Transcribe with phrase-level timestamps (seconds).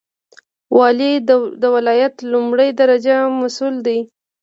[0.77, 1.13] والی
[1.61, 3.99] د ولایت لومړی درجه مسوول دی